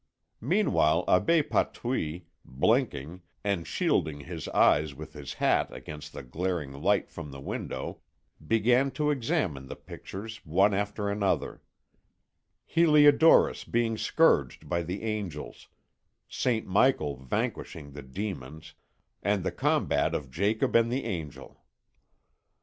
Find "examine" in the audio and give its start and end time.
9.11-9.67